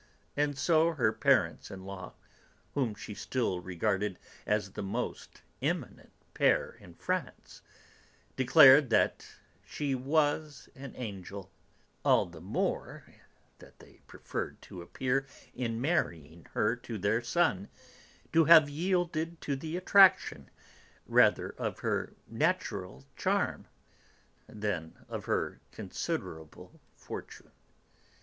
And 0.35 0.57
so 0.57 0.93
her 0.93 1.13
parents 1.13 1.69
in 1.69 1.85
law, 1.85 2.13
whom 2.73 2.95
she 2.95 3.13
still 3.13 3.59
regarded 3.59 4.17
as 4.47 4.71
the 4.71 4.81
most 4.81 5.43
eminent 5.61 6.11
pair 6.33 6.71
in 6.79 6.95
France, 6.95 7.61
declared 8.35 8.89
that 8.89 9.27
she 9.63 9.93
was 9.93 10.69
an 10.73 10.95
angel; 10.95 11.51
all 12.03 12.25
the 12.25 12.41
more 12.41 13.03
that 13.59 13.77
they 13.77 14.01
preferred 14.07 14.59
to 14.63 14.81
appear, 14.81 15.27
in 15.53 15.79
marrying 15.79 16.47
her 16.53 16.75
to 16.77 16.97
their 16.97 17.21
son, 17.21 17.69
to 18.33 18.45
have 18.45 18.71
yielded 18.71 19.39
to 19.41 19.55
the 19.55 19.77
attraction 19.77 20.49
rather 21.05 21.51
of 21.59 21.81
her 21.81 22.15
natural 22.27 23.05
charm 23.15 23.67
than 24.47 25.05
of 25.09 25.25
her 25.25 25.61
considerable 25.71 26.81
fortune. 26.95 27.51